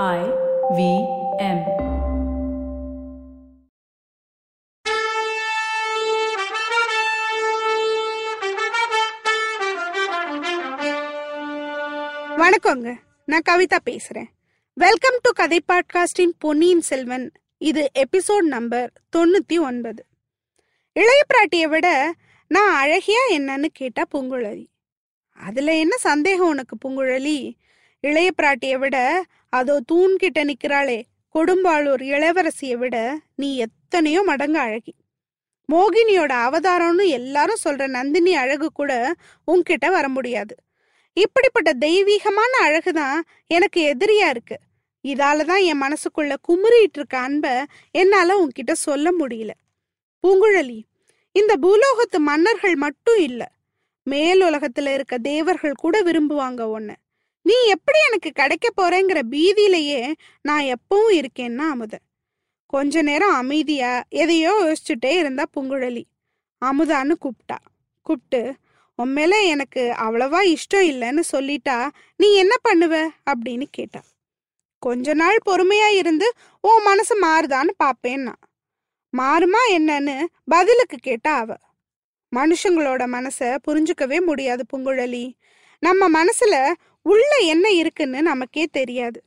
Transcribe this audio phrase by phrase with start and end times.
[0.00, 0.20] I
[0.76, 0.82] V
[1.38, 1.58] M.
[12.36, 12.96] வணக்கங்க.
[13.26, 14.28] நான் கவிதா பேசுறேன்.
[14.74, 17.32] வெல்கம் டு கதை பாட்காஸ்டின் பொன்னியின் செல்வன்.
[17.58, 20.06] இது எபிசோட் நம்பர் தொண்ணூத்தி ஒன்பது.
[20.92, 22.14] இளைய பிராட்டியை விட
[22.48, 24.66] நான் அழகியா என்னன்னு கேட்டா பூங்குழலி.
[25.32, 27.52] அதுல என்ன சந்தேகம் உனக்கு பூங்குழலி?
[28.00, 30.98] இளைய பிராட்டியை விட அதோ தூண் கிட்ட நிக்கிறாளே
[31.34, 32.96] கொடும்பாளூர் இளவரசியை விட
[33.36, 34.92] நீ எத்தனையோ மடங்கு அழகி.
[35.68, 38.92] மோகினியோட அவதாரம்னு எல்லாரும் சொல்ற நந்தினி அழகு கூட
[39.48, 40.54] உன்கிட்ட வர முடியாது.
[41.16, 44.56] இப்படிப்பட்ட தெய்வீகமான அழகுதான் எனக்கு எதிரியா இருக்கு.
[45.04, 47.46] இதால தான் என் மனசுக்குள்ள குமுறிட்டு இருக்க அன்ப
[47.94, 49.52] என்னால உன்கிட்ட சொல்ல முடியல.
[50.24, 50.80] பூங்குழலி
[51.34, 53.42] இந்த பூலோகத்து மன்னர்கள் மட்டும் இல்ல
[54.06, 56.94] மேலுலகத்துல இருக்க தேவர்கள் கூட விரும்புவாங்க ஒன்னு
[57.42, 61.98] நீ எப்படி எனக்கு கிடைக்க போறேங்கிற பீதியிலேயே நான் எப்பவும் இருக்கேன்னா அமுத.
[62.66, 66.04] கொஞ்ச நேரம் அமைதியா எதையோ யோசிச்சுட்டே இருந்தா பூங்குழலி.
[66.64, 67.58] அமுதான்னு கூப்பிட்டா.
[68.02, 68.54] கூப்பிட்டு
[68.94, 73.08] உன் மேல எனக்கு அவ்வளவா இஷ்டம் இல்லைன்னு சொல்லிட்டா நீ என்ன பண்ணுவ?
[73.30, 74.02] அப்படின்னு கேட்டா.
[74.78, 78.34] கொஞ்ச நாள் பொறுமையா இருந்து உன் மனசு மாறுதான்னு பாப்பேன்னா.
[79.16, 81.56] மாறுமா என்னன்னு பதிலுக்கு கேட்டா அவ.
[82.36, 85.32] மனுஷங்களோட மனசை புரிஞ்சுக்கவே முடியாது புங்குழலி.
[85.78, 86.72] நம்ம மனசுல
[87.02, 89.24] உள்ள என்ன இருக்குன்னு நமக்கே தெரியாது.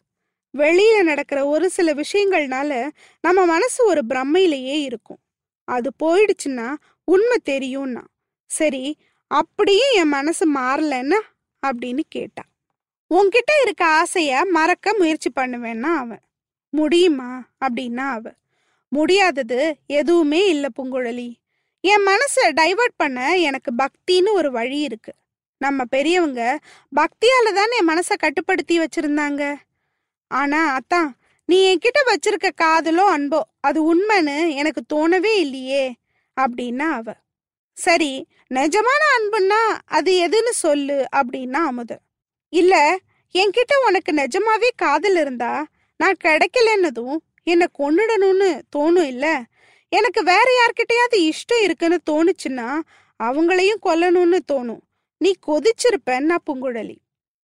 [0.57, 2.89] வெளியில நடக்கிற ஒரு சில விஷயங்கள்னால
[3.21, 5.19] நம்ம மனசு ஒரு பிரம்மையிலேயே இருக்கும்.
[5.63, 8.03] அது போயிடுச்சுன்னா உண்மை தெரியும்னா
[8.45, 11.19] சரி அப்படியே என் மனசு மாறலன்னா
[11.67, 12.43] அப்படின்னு கேட்டா.
[13.09, 16.19] உன்கிட்ட இருக்க ஆசைய மறக்க முயற்சி பண்ணுவேன்னா அவன்
[16.69, 17.47] முடியுமா?
[17.65, 18.31] அப்படின்னா அவ.
[18.91, 21.29] முடியாதது எதுவுமே இல்லை பூங்குழலி.
[21.83, 25.13] என் மனசை டைவர்ட் பண்ண எனக்கு பக்தின்னு ஒரு வழி இருக்கு.
[25.57, 26.59] நம்ம பெரியவங்க
[26.91, 29.43] பக்தியால தானே என் மனசை கட்டுப்படுத்தி வச்சிருந்தாங்க.
[30.31, 31.09] ஆனா அத்தான்
[31.45, 35.85] நீ என்கிட்ட வச்சிருக்க காதலோ அன்போ அது உண்மைன்னு எனக்கு தோணவே இல்லையே
[36.37, 37.07] அப்படின்னா அவ.
[37.77, 41.91] சரி நிஜமான அன்புன்னா அது எதுன்னு சொல்லு அப்படின்னா அமுத.
[42.49, 42.97] இல்ல
[43.35, 45.53] என்கிட்ட உனக்கு நிஜமாவே காதல் இருந்தா
[45.99, 49.43] நான் கிடைக்கலன்னதும் என்னை கொன்னுடணும்னு தோணும் இல்ல?
[49.91, 52.69] எனக்கு வேற யார்கிட்டயாவது இஷ்டம் இருக்குன்னு தோணுச்சுன்னா
[53.19, 54.81] அவங்களையும் கொல்லணும்னு தோணும்.
[55.17, 56.95] நீ கொதிச்சிருப்பேன்னா பூங்குழலி.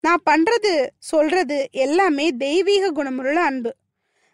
[0.02, 3.72] நான் பண்றது சொல்றது எல்லாமே தெய்வீக குணமுள்ள அன்பு.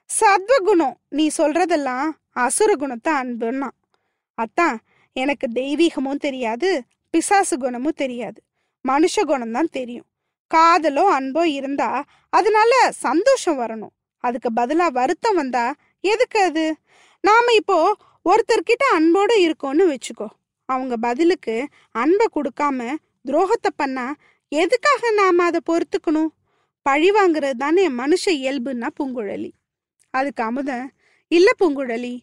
[0.10, 3.70] சத்வகுணம் நீ சொல்றதெல்லாம் அசுர குணத்தை அன்புன்னா.
[4.34, 4.78] அத்தான்
[5.14, 8.40] எனக்கு தெய்வீகமும் தெரியாது பிசாசு குணமும் தெரியாது.
[8.86, 10.06] மனுஷ குணம் தான் தெரியும்.
[10.52, 13.94] காதலோ அன்போ இருந்தா அதனால சந்தோஷம் வரணும்.
[14.20, 16.66] அதுக்கு பதிலா வருத்தம் வந்தா எதுக்கு அது?
[17.20, 17.96] நாம இப்போ
[18.30, 20.28] ஒருத்தர்கிட்ட அன்போடு இருக்கோம்னு வச்சுக்கோ.
[20.70, 21.56] அவங்க பதிலுக்கு
[21.92, 22.96] அன்பை கொடுக்காம
[23.28, 24.14] துரோகத்தை பண்ணா
[24.52, 26.32] எதுக்காக நாம அதை பொறுத்துக்கணும்?
[26.86, 29.52] பழி வாங்குறது தானே மனுஷ இயல்புன்னா பூங்குழலி.
[30.10, 30.88] அதுக்கு அமுதன்
[31.32, 32.16] இல்ல பூங்குழலி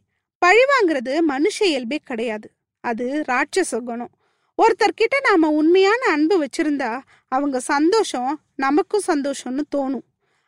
[0.43, 2.49] பழி வாங்குறது மனுஷ இயல்பே கிடையாது.
[2.81, 4.13] அது ராட்சச குணம்.
[4.59, 6.93] ஒருத்தர்கிட்ட நாம உண்மையான அன்பு வச்சிருந்தா
[7.29, 10.07] அவங்க சந்தோஷம் நமக்கும் சந்தோஷம்னு தோணும்.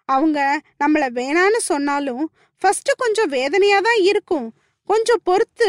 [0.08, 0.38] அவங்க
[0.84, 2.24] நம்மள வேணான்னு சொன்னாலும்
[2.62, 4.48] ஃபர்ஸ்ட் கொஞ்சம் வேதனையா தான் இருக்கும்.
[4.88, 5.68] கொஞ்சம் பொறுத்து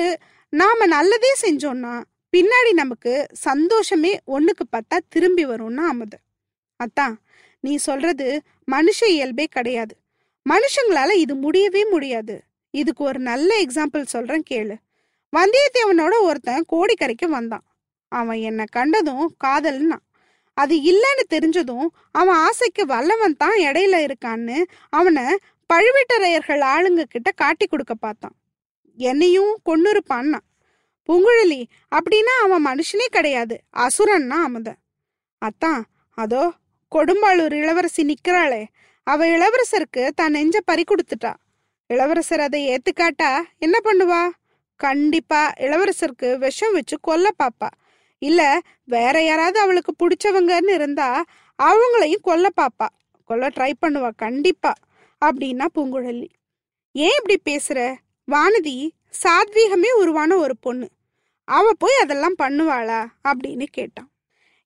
[0.53, 1.94] நாம நல்லதே செஞ்சோம்னா
[2.35, 6.18] பின்னாடி நமக்கு சந்தோஷமே ஒன்றுக்கு பார்த்தா திரும்பி வரும்னா அமுது.
[6.75, 7.16] அத்தான்
[7.59, 8.41] நீ சொல்றது
[8.72, 9.97] மனுஷ இயல்பே கிடையாது.
[10.50, 12.41] மனுஷங்களால இது முடியவே முடியாது.
[12.69, 14.75] இதுக்கு ஒரு நல்ல எக்ஸாம்பிள் சொல்றேன் கேளு.
[15.34, 17.66] வந்தியத்தேவனோட ஒருத்தன் கோடிக்கரைக்கு வந்தான்.
[18.07, 19.97] அவன் என்னை கண்டதும் காதல்னா.
[20.53, 24.57] அது இல்லைன்னு தெரிஞ்சதும் அவன் ஆசைக்கு வல்லவன் தான் இடையில இருக்கான்னு
[24.90, 25.24] அவனை
[25.74, 28.35] பழுவேட்டரையர்கள் ஆளுங்க கிட்ட காட்டி கொடுக்க பார்த்தான்.
[28.95, 30.40] என்னையும் கொன்னுருப்பான்னா.
[31.08, 31.64] பூங்குழலி
[31.96, 33.62] அப்படின்னா அவன் மனுஷனே கிடையாது.
[33.78, 34.80] அசுரன்னா அமுதன்
[35.38, 36.54] அத்தான் அதோ
[36.96, 38.66] கொடும்பாளூர் இளவரசி நிக்கிறாளே.
[39.04, 41.34] அவ இளவரசருக்கு தான் நெஞ்ச பறி கொடுத்துட்டா.
[41.88, 43.44] இளவரசர் அதை ஏத்துக்காட்டா?
[43.58, 44.30] என்ன பண்ணுவா?
[44.76, 47.70] கண்டிப்பா இளவரசருக்கு விஷம் வச்சு கொல்ல பாப்பா.
[48.18, 51.24] இல்ல வேற யாராவது அவளுக்கு பிடிச்சவங்கன்னு இருந்தா
[51.64, 52.88] அவங்களையும் கொல்ல பாப்பா.
[53.24, 54.74] கொல்ல ட்ரை பண்ணுவா கண்டிப்பா.
[55.26, 56.28] அப்படின்னா பூங்குழலி.
[56.92, 57.96] ஏன் இப்படி பேசுற?
[58.31, 58.90] வானதி
[59.24, 60.88] சாத்வீகமே உருவான ஒரு பொண்ணு.
[61.47, 64.09] அவ போய் அதெல்லாம் பண்ணுவாளா அப்படின்னு கேட்டான்.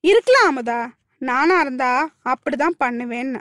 [0.03, 0.79] இருக்கலாம் அமுதா
[1.21, 1.91] நானா இருந்தா
[2.31, 3.39] அப்படிதான் பண்ணுவேன்னு.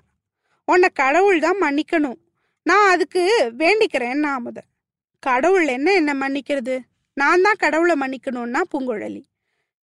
[0.68, 2.18] உன்னை கடவுள் தான் மன்னிக்கணும்.
[2.66, 3.22] நான் அதுக்கு
[3.62, 4.58] வேண்டிக்கிறேன்னா அமுத
[5.22, 6.74] கடவுள் என்ன என்ன மன்னிக்கிறது?
[7.16, 9.22] நான் தான் கடவுளை மன்னிக்கணும்னா பூங்குழலி.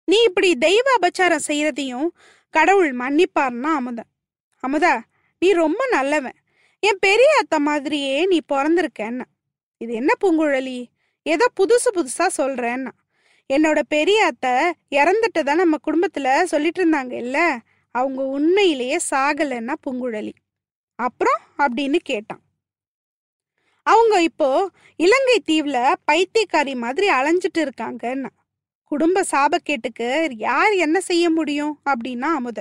[0.08, 2.10] நீ இப்படி தெய்வ அபச்சாரம் செய்யறதையும்
[2.54, 4.02] கடவுள் மன்னிப்பார்னா அமுத.
[4.64, 4.94] அமுதா
[5.42, 6.38] நீ ரொம்ப நல்லவன்.
[6.84, 9.26] என் பெரிய அத்தை மாதிரியே நீ பிறந்திருக்கேன்னா.
[9.78, 10.78] இது என்ன பூங்குழலி?
[11.26, 12.92] ஏதோ புதுசு புதுசா சொல்றேன்னா.
[13.50, 14.54] என்னோட பெரிய அத்தை
[14.92, 17.60] இறந்துட்டு தான் நம்ம குடும்பத்துல சொல்லிட்டு இருந்தாங்க இல்ல?
[17.92, 20.34] அவங்க உண்மையிலேயே சாகலைன்னா பூங்குழலி.
[21.00, 22.42] அப்புறம் அப்படின்னு கேட்டான்.
[23.86, 24.50] அவங்க இப்போ
[25.00, 25.78] இலங்கை தீவுல
[26.12, 28.32] பைத்தியக்காரி மாதிரி அலைஞ்சிட்டு இருக்காங்கன்னா.
[28.92, 32.60] குடும்ப சாபக்கேட்டுக்கு யார் என்ன செய்ய முடியும் அப்படின்னா அமுத.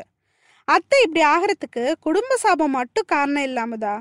[0.69, 3.95] அத்தை இப்படி ஆகிறதுக்கு குடும்ப சாபம் மட்டும் காரணம் இல்லாமதா?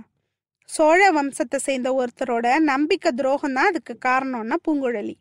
[0.69, 5.15] சோழ வம்சத்தை சேர்ந்த ஒருத்தரோட நம்பிக்கை துரோகம் தான் அதுக்கு காரணம்னா பூங்குழலி.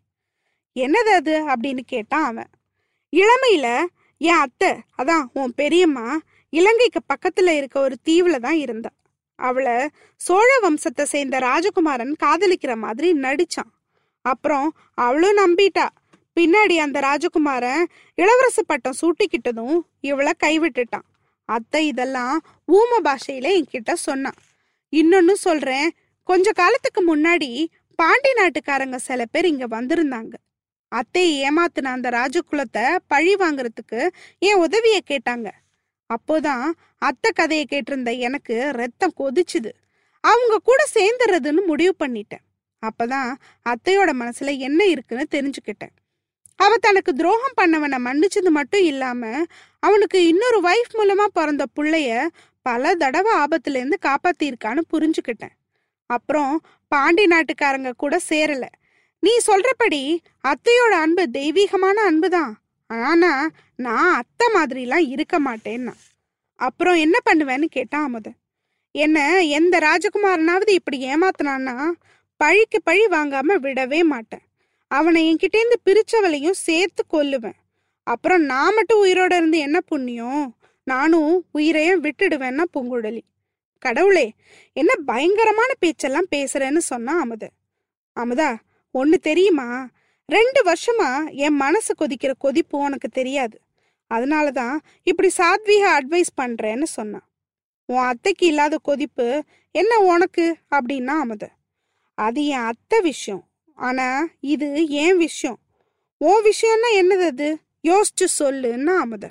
[0.76, 1.34] என்னது அது?
[1.48, 2.50] அப்படின்னு கேட்டான் அவன்.
[3.12, 3.84] இளமையில
[4.19, 8.90] என் அத்தை அதான் உன் பெரியம்மா இலங்கைக்கு பக்கத்துல இருக்க ஒரு தீவுல தான் இருந்தா.
[9.38, 13.70] அவளை சோழ வம்சத்தை சேர்ந்த ராஜகுமாரன் காதலிக்கிற மாதிரி நடிச்சான்.
[14.24, 15.86] அப்புறம் அவளும் நம்பிட்டா.
[16.40, 17.82] பின்னாடி அந்த ராஜகுமாரன்
[18.18, 21.06] இளவரசு பட்டம் சூட்டிக்கிட்டதும் இவளை கைவிட்டுட்டான்.
[21.48, 22.36] அத்தை இதெல்லாம்
[22.68, 24.38] ஊம பாஷையில என்கிட்ட சொன்னான்.
[24.92, 25.90] இன்னொன்னு சொல்றேன்
[26.28, 30.32] கொஞ்ச காலத்துக்கு முன்னாடி பாண்டி நாட்டுக்காரங்க சில பேர் இங்க வந்திருந்தாங்க.
[30.92, 34.08] அத்தையை ஏமாத்தின அந்த ராஜகுலத்தை பழி வாங்குறதுக்கு
[34.38, 35.50] என் உதவிய கேட்டாங்க.
[36.08, 36.64] அப்போதான்
[36.98, 39.70] அத்தை கதையை கேட்டிருந்த எனக்கு ரத்தம் கொதிச்சுது.
[40.20, 42.44] அவங்க கூட சேர்ந்துறதுன்னு முடிவு பண்ணிட்டேன்.
[42.82, 43.34] அப்பதான்
[43.68, 45.94] அத்தையோட மனசுல என்ன இருக்குன்னு தெரிஞ்சுக்கிட்டேன்.
[46.56, 49.42] அவ தனக்கு துரோகம் பண்ணவனை மன்னிச்சது மட்டும் இல்லாம
[49.80, 52.26] அவனுக்கு இன்னொரு வைஃப் மூலமா பிறந்த பிள்ளைய
[52.62, 55.56] பல தடவை ஆபத்துல இருந்து காப்பாத்திருக்கான்னு புரிஞ்சுக்கிட்டேன்.
[56.06, 58.68] அப்புறம் பாண்டி நாட்டுக்காரங்க கூட சேரலை.
[59.24, 60.00] நீ சொல்றபடி
[60.48, 62.52] அத்தையோட அன்பு தெய்வீகமான அன்புதான்.
[62.86, 63.32] ஆனா
[63.76, 65.94] நான் அத்தை மாதிரிலாம் இருக்க மாட்டேன்னா.
[66.54, 68.28] அப்புறம் என்ன பண்ணுவேன்னு கேட்டா அமுத.
[68.94, 69.19] என்ன
[69.58, 71.76] எந்த ராஜகுமாரனாவது இப்படி ஏமாத்தினான்னா
[72.36, 74.44] பழிக்கு பழி வாங்காம விடவே மாட்டேன்.
[74.90, 77.58] அவனை என்கிட்டேருந்து பிரிச்சவளையும் சேர்த்து கொல்லுவேன்.
[78.06, 80.44] அப்புறம் நான் மட்டும் உயிரோட இருந்து என்ன புண்ணியம்?
[80.86, 83.22] நானும் உயிரையும் விட்டுடுவேன்னா பூங்குழலி.
[83.78, 84.26] கடவுளே
[84.72, 87.44] என்ன பயங்கரமான பேச்செல்லாம் பேசுறேன்னு சொன்னா அமுத.
[88.16, 88.50] அமுதா
[88.92, 89.88] ஒன்று தெரியுமா?
[90.26, 93.60] ரெண்டு வருஷமா என் மனசு கொதிக்கிற கொதிப்பு உனக்கு தெரியாது.
[94.06, 97.26] அதனால தான் இப்படி சாத்வீக அட்வைஸ் பண்ணுறேன்னு சொன்னான்.
[97.84, 100.56] உன் அத்தைக்கு இல்லாத கொதிப்பு என்ன உனக்கு?
[100.70, 101.44] அப்படின்னா அமுத.
[102.14, 103.44] அது என் அத்தை விஷயம்.
[103.74, 105.58] ஆனால் இது என் விஷயம்.
[106.16, 107.58] உன் விஷயம்னா என்னது அது?
[107.82, 109.28] யோசிச்சு சொல்லுன்னா அமுத.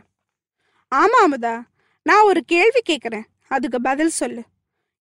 [0.87, 1.55] ஆமாம் அமுதா
[2.03, 4.43] நான் ஒரு கேள்வி கேட்குறேன் அதுக்கு பதில் சொல்லு.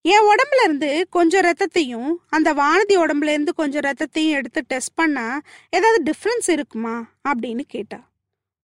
[0.05, 6.11] என் உடம்புல இருந்து கொஞ்சம் ரத்தத்தையும் அந்த வானதி உடம்புல இருந்து கொஞ்சம் ரத்தத்தையும் எடுத்து டெஸ்ட் பண்ணா ஏதாவது
[6.11, 7.09] டிஃப்ரென்ஸ் இருக்குமா?
[7.29, 8.09] அப்படின்னு கேட்டா.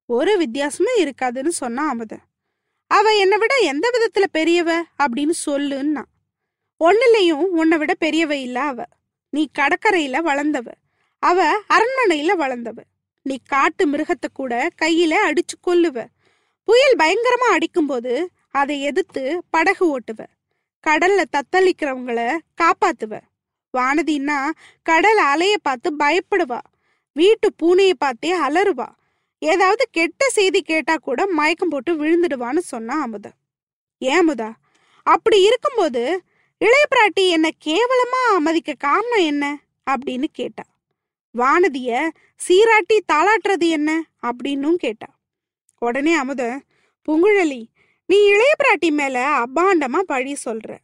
[0.05, 2.17] ஒரு வித்தியாசமும் இருக்காதுன்னு சொன்னா அமுத
[2.91, 4.83] அவ என்னை விட எந்த விதத்துல பெரியவ?
[5.03, 6.03] அப்படின்னு சொல்லுன்னா.
[6.79, 8.83] ஒன்னுலையும் உன்னை விட பெரியவ இல்ல அவ.
[9.29, 10.67] நீ கடற்கரையில வளர்ந்தவ.
[11.23, 12.77] அவ அரண்மனையில வளர்ந்தவ.
[13.21, 16.05] நீ காட்டு மிருகத்தை கூட கையில அடிச்சு கொல்லுவ.
[16.63, 20.25] புயல் பயங்கரமா அடிக்கும்போது அதை எதிர்த்து படகு ஓட்டுவ.
[20.87, 23.19] கடல்ல தத்தளிக்கிறவங்கள காப்பாத்துவ.
[23.77, 24.49] வானதின்னா
[24.81, 26.59] கடல் அலைய பார்த்து பயப்படுவா.
[27.13, 28.87] வீட்டு பூனையை பார்த்தே அலறுவா.
[29.39, 33.31] ஏதாவது கெட்ட செய்தி கேட்டா கூட மயக்கம் போட்டு விழுந்துடுவான்னு சொன்னா அமுதா.
[33.97, 34.51] ஏன் அமுதா?
[35.03, 36.23] அப்படி இருக்கும்போது
[36.57, 39.59] இளைய பிராட்டி என்ன கேவலமா அமதிக்க காரணம் என்ன?
[39.91, 40.63] அப்படின்னு கேட்டா.
[41.37, 44.03] வானதிய சீராட்டி தாளாட்டுறது என்ன?
[44.21, 45.07] அப்படின்னும் கேட்டா.
[45.79, 46.61] உடனே அமுத
[47.07, 47.65] புங்குழலி
[48.07, 50.77] நீ இளைய பிராட்டி மேல அபாண்டமா பழி சொல்ற.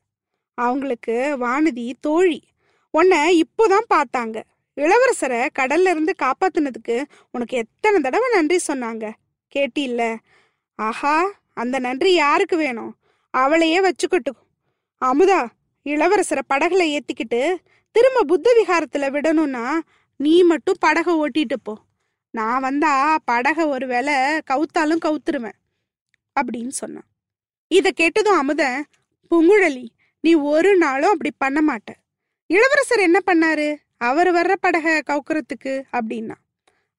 [0.54, 2.44] அவங்களுக்கு வானதி தோழி
[2.92, 4.44] உன்னை இப்போதான் பார்த்தாங்க.
[4.76, 9.12] இளவரசரை கடல்ல இருந்து காப்பாத்தினதுக்கு உனக்கு எத்தனை தடவை நன்றி சொன்னாங்க?
[9.56, 10.18] கேட்டில்ல.
[10.76, 12.96] ஆஹா அந்த நன்றி யாருக்கு வேணும்?
[13.30, 14.40] அவளையே வச்சுக்கட்டும்.
[15.06, 15.48] அமுதா
[15.84, 17.56] இளவரசரை படகுல ஏத்திக்கிட்டு
[17.92, 19.80] திரும்ப புத்த விகாரத்துல விடணும்னா
[20.18, 21.78] நீ மட்டும் படகை ஓட்டிட்டு போ.
[22.30, 24.14] நான் வந்தா படகை ஒருவேளை
[24.52, 25.60] கவுத்தாலும் கவுத்துருவேன்
[26.40, 27.10] அப்படின்னு சொன்னான்.
[27.78, 28.86] இத கேட்டதும் அமுதன்
[29.32, 29.86] புங்குழலி
[30.22, 31.92] நீ ஒரு நாளும் அப்படி பண்ண மாட்ட.
[32.50, 33.68] இளவரசர் என்ன பண்ணாரு?
[33.98, 36.36] அவர் வர்ற படகை கவுக்குறதுக்கு அப்படின்னா.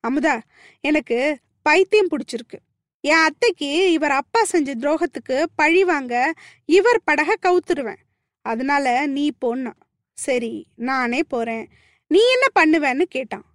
[0.09, 0.41] அமுதா
[0.81, 1.19] எனக்கு
[1.63, 2.59] பைத்தியம் பிடிச்சிருக்கு.
[3.01, 6.33] என் அத்தைக்கு இவர் அப்பா செஞ்ச துரோகத்துக்கு பழி வாங்க
[6.65, 8.03] இவர் படகை கவுத்துருவேன்.
[8.45, 9.73] அதனால நீ போனா
[10.19, 11.67] சரி நானே போறேன்.
[12.07, 13.47] நீ என்ன பண்ணுவேன்னு கேட்டான்.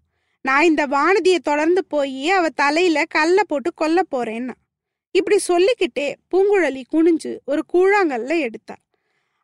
[0.42, 4.58] நான் இந்த வானதியை தொடர்ந்து போய் அவ தலையில கல்ல போட்டு கொல்ல போறேன்னா.
[5.12, 8.76] இப்படி சொல்லிக்கிட்டே பூங்குழலி குனிஞ்சு ஒரு கூழாங்கல்ல எடுத்தா.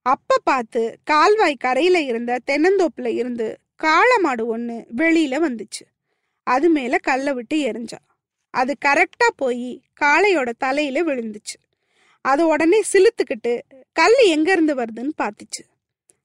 [0.01, 5.83] அப்ப பார்த்து கால்வாய் கரையில இருந்த தென்னந்தோப்புல இருந்து காளமாடு ஒண்ணு வெளியில வந்துச்சு.
[6.43, 7.99] அது மேல கல்ல விட்டு எரிஞ்சா.
[8.49, 11.57] அது கரெக்டா போய் காளையோட தலையில விழுந்துச்சு.
[12.21, 15.63] அது உடனே சிலுத்துக்கிட்டு கல் எங்க இருந்து வருதுன்னு பார்த்துச்சு.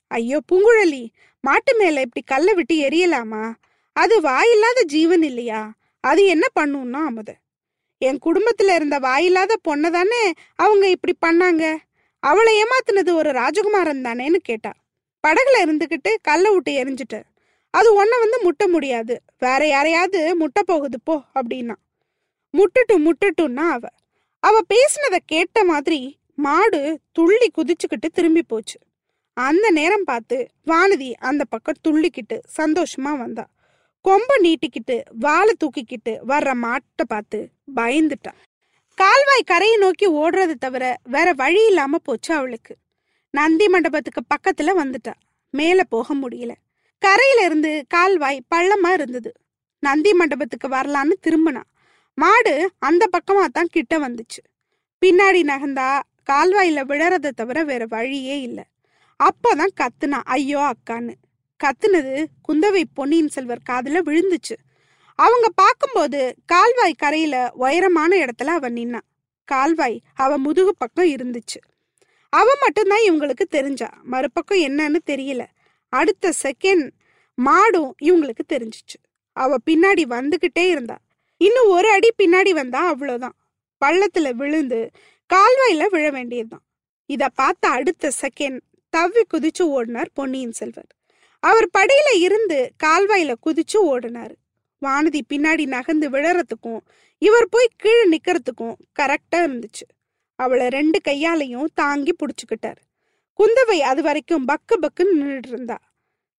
[0.08, 1.08] ஐயோ பூங்குழலி
[1.40, 3.54] மாட்டு மேல இப்படி கல்லை விட்டு எரியலாமா?
[3.92, 5.72] அது வாயில்லாத ஜீவன் இல்லையா?
[6.00, 7.30] அது என்ன பண்ணும்னா அமுத.
[8.02, 11.76] என் குடும்பத்துல இருந்த வாயில்லாத பொண்ணை தானே அவங்க இப்படி பண்ணாங்க?
[12.20, 14.72] அவளை ஏமாத்தினது ஒரு ராஜகுமாரன் தானேன்னு கேட்டா.
[15.26, 17.22] படகுல இருந்துகிட்டு கல்லை விட்டு எரிஞ்சிட்ட.
[17.70, 19.22] அது ஒன்ன வந்து முட்ட முடியாது.
[19.38, 21.74] வேற யாரையாவது முட்ட போகுது போ அப்படின்னா.
[22.52, 23.88] முட்டட்டும் முட்டட்டும்னா அவ.
[24.40, 28.78] அவ பேசினதை கேட்ட மாதிரி மாடு துள்ளி குதிச்சுக்கிட்டு திரும்பி போச்சு.
[29.32, 33.46] அந்த நேரம் பார்த்து வானதி அந்த பக்கம் துள்ளிக்கிட்டு சந்தோஷமா வந்தா.
[34.08, 38.32] கொம்ப நீட்டிக்கிட்டு வாழை தூக்கிக்கிட்டு வர்ற மாட்டை பார்த்து பயந்துட்டா.
[38.94, 42.76] கால்வாய் கரையை நோக்கி ஓடுறது தவிர வேற வழி இல்லாம போச்சு அவளுக்கு.
[43.30, 45.12] நந்தி மண்டபத்துக்கு பக்கத்துல வந்துட்டா.
[45.50, 46.52] மேல போக முடியல.
[46.98, 49.32] கரையில இருந்து கால்வாய் பள்ளமா இருந்தது.
[49.78, 51.62] நந்தி மண்டபத்துக்கு வரலான்னு திரும்பினா.
[52.14, 54.42] மாடு அந்த பக்கமா தான் கிட்ட வந்துச்சு.
[55.06, 58.64] பின்னாடி நகர்ந்தா கால்வாயில விழறதை தவிர வேற வழியே இல்லை.
[59.20, 61.14] அப்போதான் கத்துனா ஐயோ அக்கான்னு.
[61.64, 64.56] கத்துனது குந்தவை பொன்னியின் செல்வர் காதுல விழுந்துச்சு.
[65.14, 69.08] அவங்க பார்க்கும்போது கால்வாய் கரையில உயரமான இடத்துல அவன் நின்னான்.
[69.44, 71.58] கால்வாய் அவ முதுகு பக்கம் இருந்துச்சு.
[72.28, 73.90] அவ மட்டும்தான் இவங்களுக்கு தெரிஞ்சா.
[74.02, 75.46] மறுபக்கம் என்னன்னு தெரியல.
[75.88, 76.90] அடுத்த செகண்ட்
[77.44, 78.98] மாடும் இவங்களுக்கு தெரிஞ்சிச்சு.
[79.32, 80.98] அவ பின்னாடி வந்துகிட்டே இருந்தா.
[81.36, 83.36] இன்னும் ஒரு அடி பின்னாடி வந்தா அவ்வளோதான்
[83.84, 84.90] பள்ளத்துல விழுந்து
[85.34, 86.64] கால்வாயில விழ வேண்டியதுதான்.
[87.06, 88.60] இதை பார்த்த அடுத்த செகண்ட்
[88.96, 90.86] தவ்வி குதிச்சு ஓடினார் பொன்னியின் செல்வர்.
[91.40, 94.34] அவர் படியில இருந்து கால்வாயில குதிச்சு ஓடினாரு.
[94.82, 96.80] வானதி பின்னாடி நகர்ந்து விழறதுக்கும்
[97.18, 99.86] இவர் போய் கீழே நிக்கிறதுக்கும் கரெக்டா இருந்துச்சு.
[100.34, 102.76] அவளை ரெண்டு கையாலையும் தாங்கி புடிச்சுக்கிட்டார்.
[103.38, 105.78] குந்தவை அது வரைக்கும் பக்கு பக்குன்னு நின்றுட்டு இருந்தா.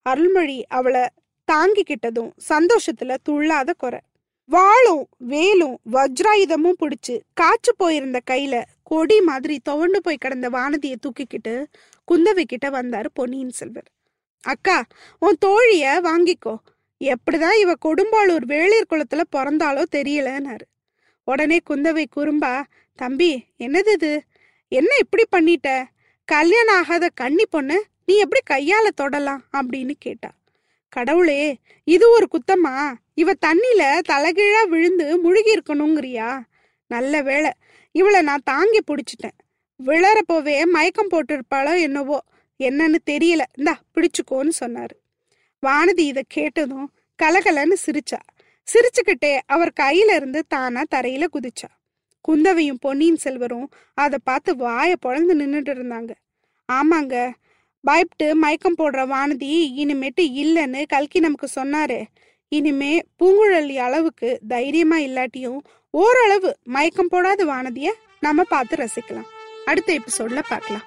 [0.02, 1.08] அருள்மொழி அவளை
[1.52, 4.00] தாங்கிக்கிட்டதும் சந்தோஷத்துல துள்ளாத குறை.
[4.44, 11.64] வாளும் வேலும் வஜ்ராயுதமும் பிடிச்சு காய்ச்சி போயிருந்த கையில கொடி மாதிரி துவண்டு போய் கிடந்த வானதியை தூக்கிக்கிட்டு
[12.12, 13.90] குந்தவை கிட்ட வந்தாரு பொன்னியின் செல்வர்.
[14.42, 14.84] அக்கா
[15.18, 16.54] உன் தோழிய வாங்கிக்கோ.
[17.00, 20.66] எப்படிதான் இவ கொடும்பாளூர் வேளிர் குளத்துல பிறந்தாலோ தெரியலன்னாரு.
[21.24, 22.62] உடனே குந்தவை குறும்பா
[22.94, 24.22] தம்பி என்னது இது
[24.68, 25.84] என்ன இப்படி பண்ணிட்ட?
[26.24, 29.42] கல்யாணம் ஆகாத கன்னி பொண்ணு நீ எப்படி கையால தொடலாம்?
[29.52, 30.30] அப்படின்னு கேட்டா.
[30.88, 32.94] கடவுளே இது ஒரு குத்தமா?
[33.14, 36.40] இவ தண்ணில தலைகீழா விழுந்து முழுகி இருக்கணுங்கிறியா
[36.86, 37.50] நல்ல வேளை
[37.92, 39.38] இவளை நான் தாங்கி பிடிச்சிட்டேன்.
[39.84, 42.22] விழறப்போவே மயக்கம் போட்டிருப்பாளோ என்னவோ
[42.68, 43.42] என்னன்னு தெரியல.
[43.58, 44.96] இந்தா பிடிச்சுக்கோன்னு சொன்னாரு.
[45.66, 46.88] வானதி இதை கேட்டதும்
[47.22, 48.20] கலகலன்னு சிரிச்சா.
[48.68, 51.70] சிரிச்சுக்கிட்டே அவர் கையில இருந்து தானா தரையில குதிச்சா.
[52.20, 56.10] குந்தவையும் பொன்னியின் செல்வரும் அதை பார்த்து வாயை பொழந்து நின்றுட்டு இருந்தாங்க.
[56.72, 57.32] ஆமாங்க
[57.84, 59.52] பயப்பட்டு மயக்கம் போடுற வானதி
[59.82, 62.00] இனிமேட்டு இல்லைன்னு கல்கி நமக்கு சொன்னாரே.
[62.48, 65.58] இனிமே பூங்குழலி அளவுக்கு தைரியமா இல்லாட்டியும்
[65.90, 67.88] ஓரளவு மயக்கம் போடாத வானதிய
[68.20, 69.28] நம்ம பார்த்து ரசிக்கலாம்.
[69.64, 70.86] அடுத்த எபிசோட்ல பார்க்கலாம்.